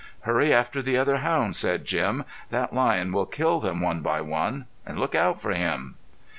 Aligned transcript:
"Hurry 0.21 0.51
after 0.51 0.81
the 0.81 0.97
other 0.97 1.17
hounds," 1.17 1.59
said 1.59 1.85
Jim. 1.85 2.23
"That 2.49 2.73
lion 2.73 3.13
will 3.13 3.27
kill 3.27 3.59
them 3.59 3.81
one 3.81 3.99
by 4.01 4.19
one. 4.19 4.65
An' 4.83 4.97
look 4.97 5.13
out 5.13 5.39
for 5.39 5.51
him!" 5.51 5.93